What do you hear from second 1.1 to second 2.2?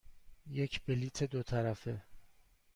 دو طرفه.